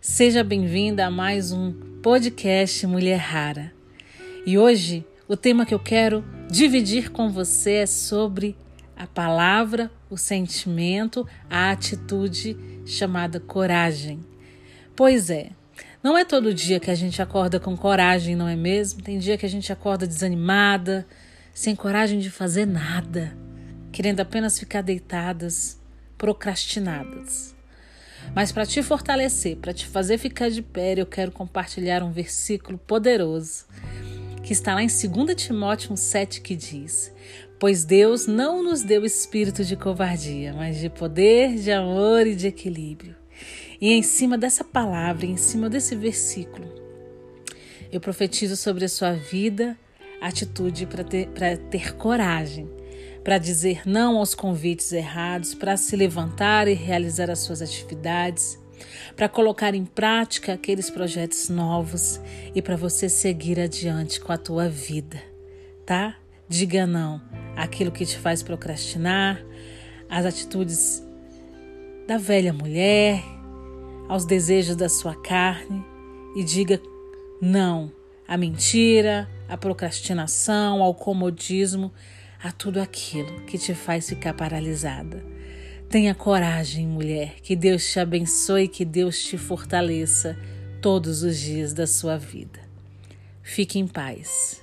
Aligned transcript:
Seja 0.00 0.42
bem-vinda 0.42 1.06
a 1.06 1.10
mais 1.12 1.52
um 1.52 1.72
podcast 2.02 2.84
Mulher 2.88 3.18
Rara. 3.18 3.72
E 4.44 4.58
hoje 4.58 5.06
o 5.28 5.36
tema 5.36 5.64
que 5.64 5.72
eu 5.72 5.78
quero 5.78 6.24
dividir 6.50 7.12
com 7.12 7.30
você 7.30 7.74
é 7.74 7.86
sobre 7.86 8.56
a 8.96 9.06
palavra, 9.06 9.92
o 10.10 10.16
sentimento, 10.16 11.24
a 11.48 11.70
atitude 11.70 12.56
chamada 12.84 13.38
coragem. 13.38 14.18
Pois 14.96 15.30
é, 15.30 15.50
não 16.02 16.18
é 16.18 16.24
todo 16.24 16.52
dia 16.52 16.80
que 16.80 16.90
a 16.90 16.96
gente 16.96 17.22
acorda 17.22 17.60
com 17.60 17.76
coragem, 17.76 18.34
não 18.34 18.48
é 18.48 18.56
mesmo? 18.56 19.02
Tem 19.02 19.20
dia 19.20 19.38
que 19.38 19.46
a 19.46 19.50
gente 19.50 19.72
acorda 19.72 20.04
desanimada, 20.04 21.06
sem 21.54 21.76
coragem 21.76 22.18
de 22.18 22.28
fazer 22.28 22.66
nada, 22.66 23.38
querendo 23.92 24.18
apenas 24.18 24.58
ficar 24.58 24.82
deitadas, 24.82 25.80
procrastinadas. 26.18 27.59
Mas 28.34 28.52
para 28.52 28.66
te 28.66 28.82
fortalecer, 28.82 29.56
para 29.56 29.72
te 29.72 29.86
fazer 29.86 30.18
ficar 30.18 30.50
de 30.50 30.62
pé, 30.62 30.94
eu 30.96 31.06
quero 31.06 31.32
compartilhar 31.32 32.02
um 32.02 32.12
versículo 32.12 32.78
poderoso 32.78 33.66
que 34.42 34.52
está 34.52 34.74
lá 34.74 34.82
em 34.82 34.86
2 34.86 35.34
Timóteo 35.34 35.96
7 35.96 36.40
que 36.40 36.56
diz: 36.56 37.12
Pois 37.58 37.84
Deus 37.84 38.26
não 38.26 38.62
nos 38.62 38.82
deu 38.82 39.04
espírito 39.04 39.64
de 39.64 39.76
covardia, 39.76 40.52
mas 40.52 40.78
de 40.78 40.88
poder, 40.88 41.56
de 41.56 41.70
amor 41.70 42.26
e 42.26 42.34
de 42.34 42.46
equilíbrio. 42.46 43.14
E 43.80 43.92
em 43.92 44.02
cima 44.02 44.36
dessa 44.36 44.62
palavra, 44.62 45.26
em 45.26 45.36
cima 45.36 45.70
desse 45.70 45.94
versículo, 45.94 46.68
eu 47.90 48.00
profetizo 48.00 48.56
sobre 48.56 48.84
a 48.84 48.88
sua 48.88 49.12
vida 49.12 49.76
atitude 50.20 50.86
para 50.86 51.02
ter, 51.02 51.28
ter 51.70 51.94
coragem, 51.94 52.68
para 53.22 53.38
dizer 53.38 53.82
não 53.86 54.16
aos 54.16 54.34
convites 54.34 54.92
errados, 54.92 55.54
para 55.54 55.76
se 55.76 55.94
levantar 55.96 56.68
e 56.68 56.74
realizar 56.74 57.30
as 57.30 57.40
suas 57.40 57.60
atividades, 57.60 58.58
para 59.14 59.28
colocar 59.28 59.74
em 59.74 59.84
prática 59.84 60.54
aqueles 60.54 60.88
projetos 60.88 61.48
novos 61.48 62.20
e 62.54 62.62
para 62.62 62.76
você 62.76 63.08
seguir 63.08 63.60
adiante 63.60 64.20
com 64.20 64.32
a 64.32 64.38
tua 64.38 64.68
vida, 64.68 65.22
tá? 65.84 66.16
Diga 66.48 66.86
não 66.86 67.20
àquilo 67.56 67.92
que 67.92 68.06
te 68.06 68.16
faz 68.16 68.42
procrastinar, 68.42 69.44
às 70.08 70.24
atitudes 70.24 71.06
da 72.08 72.16
velha 72.16 72.52
mulher, 72.52 73.22
aos 74.08 74.24
desejos 74.24 74.74
da 74.74 74.88
sua 74.88 75.14
carne 75.14 75.84
e 76.34 76.42
diga 76.42 76.80
não 77.40 77.92
à 78.26 78.36
mentira, 78.36 79.28
à 79.48 79.56
procrastinação, 79.56 80.82
ao 80.82 80.94
comodismo 80.94 81.92
a 82.42 82.50
tudo 82.50 82.80
aquilo 82.80 83.42
que 83.42 83.58
te 83.58 83.74
faz 83.74 84.08
ficar 84.08 84.34
paralisada. 84.34 85.22
Tenha 85.88 86.14
coragem, 86.14 86.86
mulher, 86.86 87.40
que 87.42 87.56
Deus 87.56 87.84
te 87.90 87.98
abençoe 87.98 88.68
que 88.68 88.84
Deus 88.84 89.22
te 89.22 89.36
fortaleça 89.36 90.38
todos 90.80 91.22
os 91.22 91.38
dias 91.38 91.72
da 91.72 91.86
sua 91.86 92.16
vida. 92.16 92.60
Fique 93.42 93.78
em 93.78 93.86
paz. 93.86 94.62